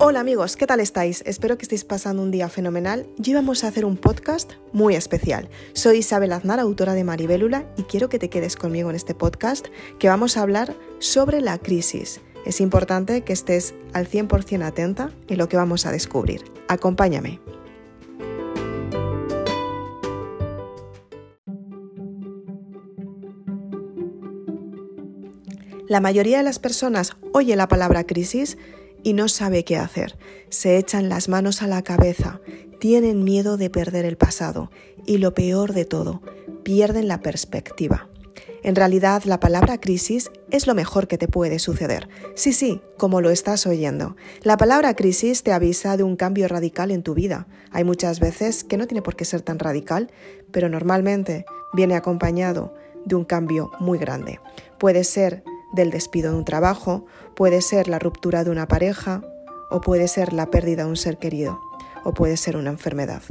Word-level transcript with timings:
Hola 0.00 0.20
amigos, 0.20 0.54
¿qué 0.54 0.64
tal 0.64 0.78
estáis? 0.78 1.24
Espero 1.26 1.58
que 1.58 1.64
estéis 1.64 1.84
pasando 1.84 2.22
un 2.22 2.30
día 2.30 2.48
fenomenal 2.48 3.08
y 3.20 3.34
vamos 3.34 3.64
a 3.64 3.66
hacer 3.66 3.84
un 3.84 3.96
podcast 3.96 4.52
muy 4.72 4.94
especial. 4.94 5.48
Soy 5.72 5.98
Isabel 5.98 6.32
Aznar, 6.32 6.60
autora 6.60 6.94
de 6.94 7.02
Maribélula, 7.02 7.66
y 7.76 7.82
quiero 7.82 8.08
que 8.08 8.20
te 8.20 8.30
quedes 8.30 8.54
conmigo 8.54 8.90
en 8.90 8.96
este 8.96 9.16
podcast 9.16 9.66
que 9.98 10.08
vamos 10.08 10.36
a 10.36 10.42
hablar 10.42 10.76
sobre 11.00 11.40
la 11.40 11.58
crisis. 11.58 12.20
Es 12.46 12.60
importante 12.60 13.22
que 13.22 13.32
estés 13.32 13.74
al 13.92 14.08
100% 14.08 14.62
atenta 14.62 15.10
en 15.26 15.36
lo 15.36 15.48
que 15.48 15.56
vamos 15.56 15.84
a 15.84 15.90
descubrir. 15.90 16.44
Acompáñame. 16.68 17.40
La 25.88 26.00
mayoría 26.00 26.38
de 26.38 26.44
las 26.44 26.60
personas 26.60 27.16
oye 27.32 27.56
la 27.56 27.66
palabra 27.66 28.04
crisis 28.04 28.58
y 29.02 29.12
no 29.12 29.28
sabe 29.28 29.64
qué 29.64 29.76
hacer. 29.76 30.16
Se 30.50 30.76
echan 30.78 31.08
las 31.08 31.28
manos 31.28 31.62
a 31.62 31.66
la 31.66 31.82
cabeza, 31.82 32.40
tienen 32.78 33.24
miedo 33.24 33.56
de 33.56 33.70
perder 33.70 34.04
el 34.04 34.16
pasado 34.16 34.70
y 35.06 35.18
lo 35.18 35.34
peor 35.34 35.72
de 35.72 35.84
todo, 35.84 36.22
pierden 36.62 37.08
la 37.08 37.20
perspectiva. 37.20 38.08
En 38.62 38.74
realidad, 38.74 39.22
la 39.24 39.40
palabra 39.40 39.78
crisis 39.78 40.30
es 40.50 40.66
lo 40.66 40.74
mejor 40.74 41.06
que 41.06 41.16
te 41.16 41.28
puede 41.28 41.58
suceder. 41.58 42.08
Sí, 42.34 42.52
sí, 42.52 42.82
como 42.96 43.20
lo 43.20 43.30
estás 43.30 43.66
oyendo. 43.66 44.16
La 44.42 44.56
palabra 44.56 44.94
crisis 44.94 45.42
te 45.42 45.52
avisa 45.52 45.96
de 45.96 46.02
un 46.02 46.16
cambio 46.16 46.48
radical 46.48 46.90
en 46.90 47.02
tu 47.02 47.14
vida. 47.14 47.46
Hay 47.70 47.84
muchas 47.84 48.18
veces 48.18 48.64
que 48.64 48.76
no 48.76 48.86
tiene 48.86 49.02
por 49.02 49.14
qué 49.14 49.24
ser 49.24 49.42
tan 49.42 49.58
radical, 49.58 50.10
pero 50.50 50.68
normalmente 50.68 51.46
viene 51.72 51.94
acompañado 51.94 52.74
de 53.04 53.14
un 53.14 53.24
cambio 53.24 53.70
muy 53.78 53.98
grande. 53.98 54.40
Puede 54.78 55.04
ser 55.04 55.44
del 55.72 55.90
despido 55.90 56.32
de 56.32 56.38
un 56.38 56.44
trabajo, 56.44 57.06
puede 57.36 57.60
ser 57.62 57.88
la 57.88 57.98
ruptura 57.98 58.44
de 58.44 58.50
una 58.50 58.68
pareja, 58.68 59.22
o 59.70 59.80
puede 59.80 60.08
ser 60.08 60.32
la 60.32 60.50
pérdida 60.50 60.84
de 60.84 60.90
un 60.90 60.96
ser 60.96 61.18
querido, 61.18 61.58
o 62.04 62.12
puede 62.12 62.36
ser 62.36 62.56
una 62.56 62.70
enfermedad. 62.70 63.22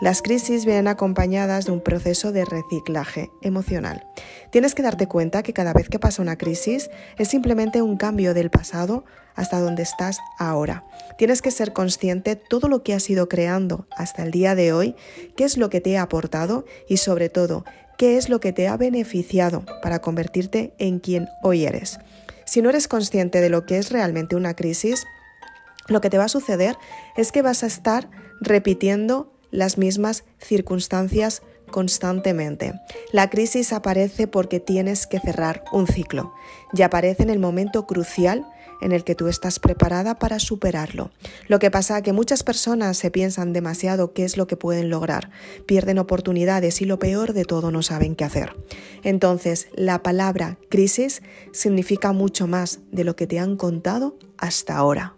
Las 0.00 0.22
crisis 0.22 0.64
vienen 0.64 0.88
acompañadas 0.88 1.66
de 1.66 1.72
un 1.72 1.80
proceso 1.80 2.30
de 2.30 2.44
reciclaje 2.44 3.30
emocional. 3.42 4.07
Tienes 4.50 4.74
que 4.74 4.82
darte 4.82 5.08
cuenta 5.08 5.42
que 5.42 5.52
cada 5.52 5.72
vez 5.72 5.88
que 5.88 5.98
pasa 5.98 6.22
una 6.22 6.38
crisis 6.38 6.90
es 7.18 7.28
simplemente 7.28 7.82
un 7.82 7.96
cambio 7.96 8.32
del 8.32 8.50
pasado 8.50 9.04
hasta 9.34 9.60
donde 9.60 9.82
estás 9.82 10.18
ahora. 10.38 10.84
Tienes 11.18 11.42
que 11.42 11.50
ser 11.50 11.72
consciente 11.72 12.34
todo 12.36 12.68
lo 12.68 12.82
que 12.82 12.94
has 12.94 13.08
ido 13.10 13.28
creando 13.28 13.86
hasta 13.96 14.22
el 14.22 14.30
día 14.30 14.54
de 14.54 14.72
hoy, 14.72 14.96
qué 15.36 15.44
es 15.44 15.58
lo 15.58 15.68
que 15.68 15.80
te 15.80 15.98
ha 15.98 16.02
aportado 16.02 16.64
y 16.88 16.96
sobre 16.96 17.28
todo 17.28 17.64
qué 17.98 18.16
es 18.16 18.28
lo 18.28 18.40
que 18.40 18.52
te 18.52 18.68
ha 18.68 18.76
beneficiado 18.76 19.64
para 19.82 19.98
convertirte 19.98 20.72
en 20.78 20.98
quien 20.98 21.28
hoy 21.42 21.64
eres. 21.64 21.98
Si 22.46 22.62
no 22.62 22.70
eres 22.70 22.88
consciente 22.88 23.42
de 23.42 23.50
lo 23.50 23.66
que 23.66 23.76
es 23.76 23.90
realmente 23.90 24.34
una 24.34 24.54
crisis, 24.54 25.04
lo 25.88 26.00
que 26.00 26.08
te 26.08 26.16
va 26.16 26.24
a 26.24 26.28
suceder 26.28 26.76
es 27.16 27.32
que 27.32 27.42
vas 27.42 27.62
a 27.62 27.66
estar 27.66 28.08
repitiendo 28.40 29.32
las 29.50 29.78
mismas 29.78 30.24
circunstancias 30.38 31.42
constantemente. 31.68 32.74
La 33.12 33.30
crisis 33.30 33.72
aparece 33.72 34.26
porque 34.26 34.60
tienes 34.60 35.06
que 35.06 35.20
cerrar 35.20 35.64
un 35.72 35.86
ciclo 35.86 36.32
y 36.72 36.82
aparece 36.82 37.22
en 37.22 37.30
el 37.30 37.38
momento 37.38 37.86
crucial 37.86 38.46
en 38.80 38.92
el 38.92 39.04
que 39.04 39.14
tú 39.14 39.28
estás 39.28 39.58
preparada 39.58 40.18
para 40.18 40.38
superarlo. 40.38 41.10
Lo 41.48 41.58
que 41.58 41.70
pasa 41.70 41.98
es 41.98 42.02
que 42.02 42.12
muchas 42.12 42.42
personas 42.42 42.96
se 42.96 43.10
piensan 43.10 43.52
demasiado 43.52 44.12
qué 44.12 44.24
es 44.24 44.36
lo 44.36 44.46
que 44.46 44.56
pueden 44.56 44.90
lograr, 44.90 45.30
pierden 45.66 45.98
oportunidades 45.98 46.80
y 46.80 46.84
lo 46.84 46.98
peor 46.98 47.32
de 47.32 47.44
todo 47.44 47.70
no 47.70 47.82
saben 47.82 48.14
qué 48.14 48.24
hacer. 48.24 48.54
Entonces, 49.02 49.68
la 49.74 50.02
palabra 50.02 50.58
crisis 50.68 51.22
significa 51.52 52.12
mucho 52.12 52.46
más 52.46 52.80
de 52.92 53.04
lo 53.04 53.16
que 53.16 53.26
te 53.26 53.38
han 53.38 53.56
contado 53.56 54.16
hasta 54.36 54.76
ahora. 54.76 55.14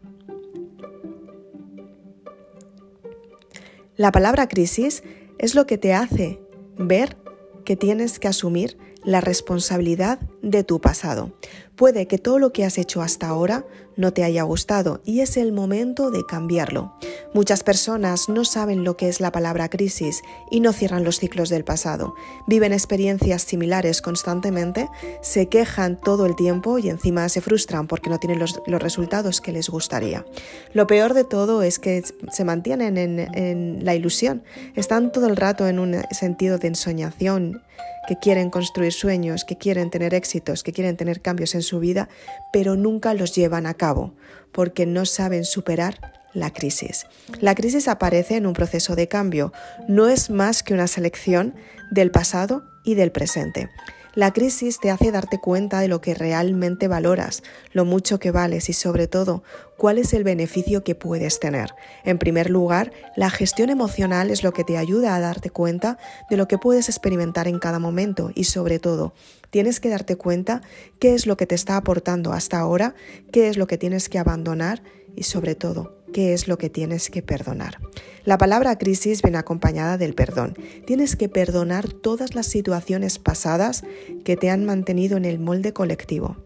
La 3.96 4.12
palabra 4.12 4.48
crisis 4.48 5.02
es 5.40 5.54
lo 5.54 5.66
que 5.66 5.78
te 5.78 5.94
hace 5.94 6.38
ver 6.76 7.16
que 7.64 7.74
tienes 7.74 8.18
que 8.18 8.28
asumir 8.28 8.76
la 9.04 9.22
responsabilidad 9.22 10.20
de 10.42 10.64
tu 10.64 10.82
pasado. 10.82 11.32
Puede 11.80 12.06
que 12.06 12.18
todo 12.18 12.38
lo 12.38 12.52
que 12.52 12.66
has 12.66 12.76
hecho 12.76 13.00
hasta 13.00 13.26
ahora 13.26 13.64
no 13.96 14.12
te 14.12 14.22
haya 14.22 14.42
gustado 14.42 15.00
y 15.06 15.20
es 15.20 15.38
el 15.38 15.50
momento 15.50 16.10
de 16.10 16.26
cambiarlo. 16.26 16.92
Muchas 17.32 17.62
personas 17.62 18.28
no 18.28 18.44
saben 18.44 18.84
lo 18.84 18.98
que 18.98 19.08
es 19.08 19.18
la 19.18 19.32
palabra 19.32 19.70
crisis 19.70 20.20
y 20.50 20.60
no 20.60 20.74
cierran 20.74 21.04
los 21.04 21.18
ciclos 21.18 21.48
del 21.48 21.64
pasado. 21.64 22.14
Viven 22.46 22.74
experiencias 22.74 23.40
similares 23.40 24.02
constantemente, 24.02 24.90
se 25.22 25.46
quejan 25.46 25.98
todo 25.98 26.26
el 26.26 26.36
tiempo 26.36 26.78
y 26.78 26.90
encima 26.90 27.30
se 27.30 27.40
frustran 27.40 27.86
porque 27.86 28.10
no 28.10 28.18
tienen 28.18 28.40
los, 28.40 28.60
resultados 28.66 29.40
que 29.40 29.52
les 29.52 29.70
gustaría. 29.70 30.26
Lo 30.74 30.86
peor 30.86 31.14
de 31.14 31.24
todo 31.24 31.62
es 31.62 31.78
que 31.78 32.02
se 32.30 32.44
mantienen 32.44 32.98
en, 32.98 33.20
en 33.34 33.86
la 33.86 33.94
ilusión, 33.94 34.42
están 34.76 35.12
todo 35.12 35.28
el 35.28 35.36
rato 35.36 35.66
en 35.66 35.78
un 35.78 35.96
sentido 36.10 36.58
de 36.58 36.68
ensoñación 36.68 37.62
que 38.08 38.16
quieren 38.16 38.50
construir 38.50 38.92
sueños, 38.92 39.44
que 39.44 39.56
quieren 39.56 39.88
tener 39.88 40.14
éxitos, 40.14 40.64
que 40.64 40.72
quieren 40.72 40.96
tener 40.96 41.20
cambios 41.20 41.54
en 41.54 41.62
su 41.62 41.69
vida, 41.78 42.08
pero 42.52 42.74
nunca 42.76 43.14
los 43.14 43.34
llevan 43.34 43.66
a 43.66 43.74
cabo 43.74 44.14
porque 44.52 44.86
no 44.86 45.06
saben 45.06 45.44
superar 45.44 46.20
la 46.34 46.52
crisis. 46.52 47.06
La 47.40 47.54
crisis 47.54 47.88
aparece 47.88 48.36
en 48.36 48.46
un 48.46 48.52
proceso 48.52 48.96
de 48.96 49.08
cambio, 49.08 49.52
no 49.88 50.08
es 50.08 50.30
más 50.30 50.62
que 50.62 50.74
una 50.74 50.86
selección 50.86 51.54
del 51.90 52.10
pasado 52.10 52.64
y 52.84 52.94
del 52.94 53.12
presente. 53.12 53.68
La 54.14 54.32
crisis 54.32 54.80
te 54.80 54.90
hace 54.90 55.12
darte 55.12 55.38
cuenta 55.38 55.78
de 55.80 55.86
lo 55.86 56.00
que 56.00 56.14
realmente 56.14 56.88
valoras, 56.88 57.44
lo 57.72 57.84
mucho 57.84 58.18
que 58.18 58.32
vales 58.32 58.68
y 58.68 58.72
sobre 58.72 59.06
todo 59.06 59.44
cuál 59.76 59.98
es 59.98 60.12
el 60.14 60.24
beneficio 60.24 60.82
que 60.82 60.96
puedes 60.96 61.38
tener. 61.38 61.70
En 62.04 62.18
primer 62.18 62.50
lugar, 62.50 62.90
la 63.14 63.30
gestión 63.30 63.70
emocional 63.70 64.30
es 64.30 64.42
lo 64.42 64.52
que 64.52 64.64
te 64.64 64.78
ayuda 64.78 65.14
a 65.14 65.20
darte 65.20 65.50
cuenta 65.50 65.96
de 66.28 66.36
lo 66.36 66.48
que 66.48 66.58
puedes 66.58 66.88
experimentar 66.88 67.46
en 67.46 67.60
cada 67.60 67.78
momento 67.78 68.32
y 68.34 68.44
sobre 68.44 68.80
todo 68.80 69.14
tienes 69.50 69.78
que 69.78 69.90
darte 69.90 70.16
cuenta 70.16 70.60
qué 70.98 71.14
es 71.14 71.26
lo 71.26 71.36
que 71.36 71.46
te 71.46 71.54
está 71.54 71.76
aportando 71.76 72.32
hasta 72.32 72.58
ahora, 72.58 72.94
qué 73.30 73.48
es 73.48 73.56
lo 73.56 73.68
que 73.68 73.78
tienes 73.78 74.08
que 74.08 74.18
abandonar 74.18 74.82
y 75.14 75.22
sobre 75.22 75.54
todo 75.54 75.99
qué 76.12 76.32
es 76.32 76.48
lo 76.48 76.58
que 76.58 76.70
tienes 76.70 77.10
que 77.10 77.22
perdonar. 77.22 77.78
La 78.24 78.38
palabra 78.38 78.76
crisis 78.76 79.22
viene 79.22 79.38
acompañada 79.38 79.96
del 79.96 80.14
perdón. 80.14 80.54
Tienes 80.86 81.16
que 81.16 81.28
perdonar 81.28 81.92
todas 81.92 82.34
las 82.34 82.46
situaciones 82.46 83.18
pasadas 83.18 83.82
que 84.24 84.36
te 84.36 84.50
han 84.50 84.64
mantenido 84.64 85.16
en 85.16 85.24
el 85.24 85.38
molde 85.38 85.72
colectivo. 85.72 86.36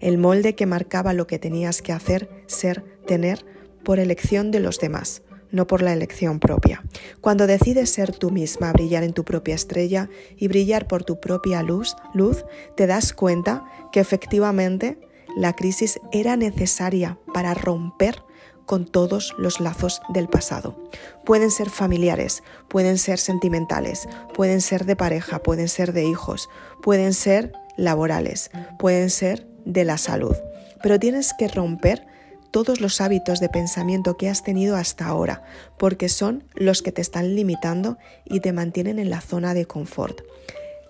El 0.00 0.18
molde 0.18 0.54
que 0.54 0.66
marcaba 0.66 1.12
lo 1.12 1.26
que 1.26 1.38
tenías 1.38 1.82
que 1.82 1.92
hacer, 1.92 2.28
ser, 2.46 2.82
tener 3.06 3.44
por 3.84 3.98
elección 3.98 4.50
de 4.50 4.60
los 4.60 4.78
demás, 4.78 5.22
no 5.50 5.66
por 5.66 5.82
la 5.82 5.92
elección 5.92 6.40
propia. 6.40 6.82
Cuando 7.20 7.46
decides 7.46 7.90
ser 7.90 8.12
tú 8.12 8.30
misma, 8.30 8.72
brillar 8.72 9.04
en 9.04 9.12
tu 9.12 9.24
propia 9.24 9.54
estrella 9.54 10.08
y 10.36 10.48
brillar 10.48 10.88
por 10.88 11.04
tu 11.04 11.20
propia 11.20 11.62
luz, 11.62 11.94
luz, 12.14 12.44
te 12.76 12.86
das 12.86 13.12
cuenta 13.12 13.64
que 13.92 14.00
efectivamente 14.00 14.98
la 15.36 15.54
crisis 15.54 16.00
era 16.12 16.36
necesaria 16.36 17.18
para 17.32 17.54
romper 17.54 18.22
con 18.66 18.86
todos 18.86 19.34
los 19.38 19.60
lazos 19.60 20.00
del 20.08 20.28
pasado. 20.28 20.76
Pueden 21.24 21.50
ser 21.50 21.70
familiares, 21.70 22.42
pueden 22.68 22.98
ser 22.98 23.18
sentimentales, 23.18 24.08
pueden 24.34 24.60
ser 24.60 24.84
de 24.84 24.96
pareja, 24.96 25.40
pueden 25.40 25.68
ser 25.68 25.92
de 25.92 26.04
hijos, 26.04 26.48
pueden 26.80 27.12
ser 27.12 27.52
laborales, 27.76 28.50
pueden 28.78 29.10
ser 29.10 29.46
de 29.64 29.84
la 29.84 29.98
salud. 29.98 30.36
Pero 30.82 30.98
tienes 30.98 31.32
que 31.38 31.48
romper 31.48 32.06
todos 32.50 32.80
los 32.80 33.00
hábitos 33.00 33.40
de 33.40 33.48
pensamiento 33.48 34.16
que 34.16 34.28
has 34.28 34.44
tenido 34.44 34.76
hasta 34.76 35.06
ahora, 35.06 35.42
porque 35.78 36.08
son 36.08 36.44
los 36.54 36.82
que 36.82 36.92
te 36.92 37.00
están 37.00 37.34
limitando 37.34 37.98
y 38.24 38.40
te 38.40 38.52
mantienen 38.52 38.98
en 38.98 39.10
la 39.10 39.20
zona 39.20 39.54
de 39.54 39.66
confort. 39.66 40.20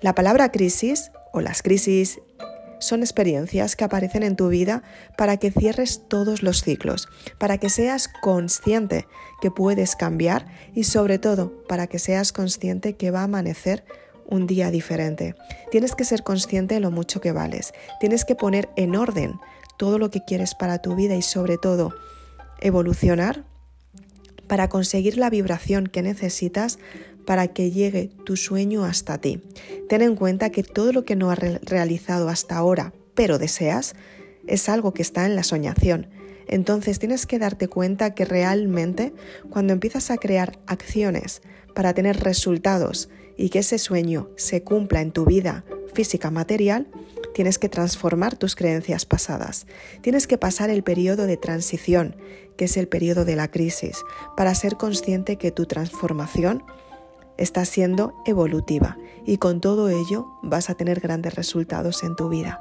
La 0.00 0.14
palabra 0.14 0.50
crisis 0.50 1.12
o 1.32 1.41
las 1.41 1.62
crisis 1.62 2.20
son 2.82 3.00
experiencias 3.00 3.76
que 3.76 3.84
aparecen 3.84 4.23
en 4.23 4.37
tu 4.37 4.49
vida 4.49 4.82
para 5.17 5.37
que 5.37 5.50
cierres 5.50 6.02
todos 6.08 6.43
los 6.43 6.62
ciclos, 6.62 7.08
para 7.38 7.58
que 7.58 7.70
seas 7.70 8.08
consciente 8.20 9.06
que 9.40 9.50
puedes 9.50 9.96
cambiar 9.96 10.46
y 10.75 10.84
sobre 10.84 11.19
todo 11.19 11.64
para 11.69 11.87
que 11.87 11.99
seas 11.99 12.32
consciente 12.32 12.94
que 12.96 13.11
va 13.11 13.20
a 13.20 13.25
amanecer 13.25 13.84
un 14.26 14.46
día 14.46 14.70
diferente. 14.70 15.34
Tienes 15.70 15.94
que 15.94 16.05
ser 16.05 16.23
consciente 16.23 16.75
de 16.75 16.81
lo 16.81 16.90
mucho 16.90 17.20
que 17.20 17.32
vales. 17.32 17.73
Tienes 18.00 18.25
que 18.25 18.34
poner 18.34 18.69
en 18.76 18.96
orden 18.96 19.38
todo 19.76 19.99
lo 19.99 20.11
que 20.11 20.25
quieres 20.25 20.55
para 20.55 20.79
tu 20.79 20.94
vida 20.94 21.14
y 21.14 21.23
sobre 21.23 21.58
todo 21.58 21.94
evolucionar 22.61 23.44
para 24.46 24.69
conseguir 24.69 25.17
la 25.17 25.31
vibración 25.31 25.87
que 25.87 26.02
necesitas 26.02 26.79
para 27.26 27.48
que 27.48 27.70
llegue 27.70 28.10
tu 28.24 28.36
sueño 28.36 28.84
hasta 28.84 29.19
ti. 29.19 29.42
Ten 29.88 30.02
en 30.02 30.16
cuenta 30.16 30.50
que 30.50 30.62
todo 30.62 30.92
lo 30.92 31.04
que 31.04 31.16
no 31.16 31.30
has 31.30 31.38
realizado 31.38 32.28
hasta 32.28 32.56
ahora, 32.56 32.92
pero 33.14 33.38
deseas, 33.38 33.94
es 34.46 34.69
algo 34.69 34.92
que 34.92 35.02
está 35.02 35.26
en 35.26 35.36
la 35.36 35.42
soñación. 35.42 36.08
Entonces 36.48 36.98
tienes 36.98 37.26
que 37.26 37.38
darte 37.38 37.69
cuenta 37.69 38.14
que 38.14 38.24
realmente 38.24 39.12
cuando 39.50 39.72
empiezas 39.72 40.10
a 40.10 40.16
crear 40.16 40.58
acciones 40.66 41.42
para 41.74 41.94
tener 41.94 42.20
resultados 42.20 43.08
y 43.36 43.48
que 43.48 43.60
ese 43.60 43.78
sueño 43.78 44.28
se 44.36 44.62
cumpla 44.62 45.00
en 45.00 45.12
tu 45.12 45.24
vida 45.24 45.64
física 45.94 46.30
material, 46.30 46.88
tienes 47.34 47.58
que 47.58 47.69
transformar 47.69 48.36
tus 48.36 48.54
creencias 48.54 49.06
pasadas. 49.06 49.66
Tienes 50.02 50.26
que 50.26 50.38
pasar 50.38 50.70
el 50.70 50.82
periodo 50.82 51.26
de 51.26 51.36
transición, 51.36 52.16
que 52.56 52.66
es 52.66 52.76
el 52.76 52.88
periodo 52.88 53.24
de 53.24 53.36
la 53.36 53.50
crisis, 53.50 54.04
para 54.36 54.54
ser 54.54 54.76
consciente 54.76 55.36
que 55.36 55.50
tu 55.50 55.66
transformación 55.66 56.64
está 57.43 57.65
siendo 57.65 58.15
evolutiva 58.25 58.97
y 59.25 59.39
con 59.39 59.61
todo 59.61 59.89
ello 59.89 60.27
vas 60.43 60.71
a 60.71 60.75
tener 60.75 61.00
grandes 61.00 61.35
resultados 61.35 62.03
en 62.03 62.17
tu 62.17 62.29
vida. 62.29 62.61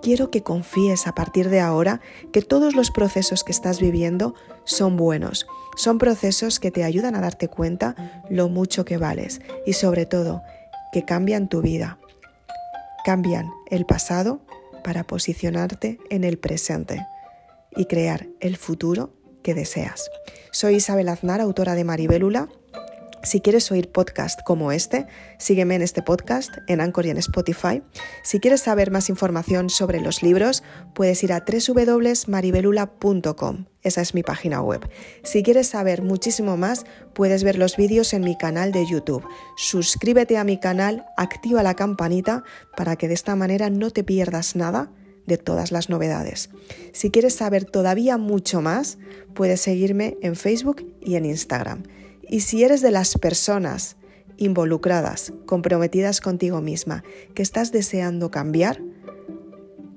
Quiero 0.00 0.30
que 0.30 0.42
confíes 0.42 1.06
a 1.06 1.14
partir 1.14 1.48
de 1.48 1.60
ahora 1.60 2.00
que 2.32 2.42
todos 2.42 2.74
los 2.74 2.90
procesos 2.90 3.44
que 3.44 3.52
estás 3.52 3.80
viviendo 3.80 4.34
son 4.64 4.96
buenos, 4.96 5.46
son 5.76 5.98
procesos 5.98 6.58
que 6.58 6.70
te 6.70 6.84
ayudan 6.84 7.14
a 7.14 7.20
darte 7.20 7.48
cuenta 7.48 8.24
lo 8.28 8.48
mucho 8.48 8.84
que 8.84 8.96
vales 8.96 9.40
y 9.66 9.74
sobre 9.74 10.06
todo 10.06 10.42
que 10.92 11.04
cambian 11.04 11.48
tu 11.48 11.62
vida, 11.62 11.98
cambian 13.04 13.50
el 13.70 13.86
pasado 13.86 14.40
para 14.82 15.04
posicionarte 15.04 15.98
en 16.10 16.24
el 16.24 16.38
presente 16.38 17.06
y 17.76 17.86
crear 17.86 18.26
el 18.40 18.56
futuro 18.56 19.14
que 19.42 19.54
deseas. 19.54 20.10
Soy 20.50 20.76
Isabel 20.76 21.08
Aznar, 21.08 21.40
autora 21.40 21.74
de 21.74 21.84
Maribélula 21.84 22.48
si 23.22 23.40
quieres 23.40 23.70
oír 23.70 23.90
podcast 23.90 24.40
como 24.44 24.72
este, 24.72 25.06
sígueme 25.38 25.76
en 25.76 25.82
este 25.82 26.02
podcast, 26.02 26.50
en 26.66 26.80
Anchor 26.80 27.06
y 27.06 27.10
en 27.10 27.18
Spotify. 27.18 27.82
Si 28.22 28.40
quieres 28.40 28.62
saber 28.62 28.90
más 28.90 29.08
información 29.08 29.70
sobre 29.70 30.00
los 30.00 30.20
libros, 30.22 30.64
puedes 30.94 31.22
ir 31.22 31.32
a 31.32 31.44
www.maribelula.com. 31.44 33.66
Esa 33.82 34.00
es 34.00 34.14
mi 34.14 34.22
página 34.22 34.62
web. 34.62 34.88
Si 35.22 35.42
quieres 35.42 35.68
saber 35.68 36.02
muchísimo 36.02 36.56
más, 36.56 36.86
puedes 37.14 37.44
ver 37.44 37.58
los 37.58 37.76
vídeos 37.76 38.12
en 38.12 38.22
mi 38.22 38.36
canal 38.36 38.72
de 38.72 38.86
YouTube. 38.86 39.24
Suscríbete 39.56 40.38
a 40.38 40.44
mi 40.44 40.58
canal, 40.58 41.06
activa 41.16 41.62
la 41.62 41.74
campanita 41.74 42.44
para 42.76 42.96
que 42.96 43.08
de 43.08 43.14
esta 43.14 43.36
manera 43.36 43.70
no 43.70 43.90
te 43.90 44.04
pierdas 44.04 44.56
nada 44.56 44.90
de 45.26 45.38
todas 45.38 45.72
las 45.72 45.88
novedades. 45.88 46.50
Si 46.92 47.10
quieres 47.10 47.34
saber 47.34 47.64
todavía 47.64 48.18
mucho 48.18 48.60
más, 48.60 48.98
puedes 49.34 49.60
seguirme 49.60 50.16
en 50.22 50.36
Facebook 50.36 50.84
y 51.00 51.16
en 51.16 51.26
Instagram. 51.26 51.82
Y 52.32 52.40
si 52.40 52.64
eres 52.64 52.80
de 52.80 52.90
las 52.90 53.18
personas 53.18 53.96
involucradas, 54.38 55.34
comprometidas 55.44 56.22
contigo 56.22 56.62
misma, 56.62 57.04
que 57.34 57.42
estás 57.42 57.72
deseando 57.72 58.30
cambiar, 58.30 58.80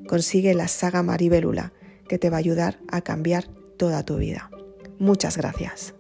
consigue 0.10 0.54
la 0.54 0.68
saga 0.68 1.02
Maribélula, 1.02 1.72
que 2.10 2.18
te 2.18 2.30
va 2.30 2.36
a 2.36 2.40
ayudar 2.40 2.78
a 2.90 3.00
cambiar 3.00 3.48
toda 3.78 4.04
tu 4.04 4.18
vida. 4.18 4.52
Muchas 5.00 5.38
gracias. 5.38 5.96